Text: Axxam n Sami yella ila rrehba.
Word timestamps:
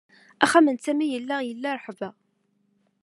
Axxam 0.43 0.67
n 0.71 0.77
Sami 0.85 1.07
yella 1.13 1.37
ila 1.51 1.71
rrehba. 1.75 2.09